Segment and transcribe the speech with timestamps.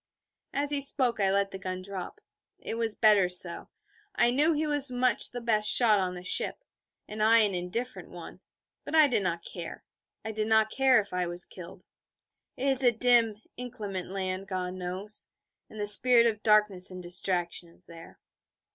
[0.51, 2.21] As he spoke I let the gun drop.
[2.57, 3.69] It was better so.
[4.15, 6.63] I knew that he was much the best shot on the ship,
[7.07, 8.39] and I an indifferent one:
[8.83, 9.83] but I did not care,
[10.25, 11.85] I did not care, if I was killed.
[12.57, 15.27] It is a dim, inclement land, God knows:
[15.69, 18.19] and the spirit of darkness and distraction is there.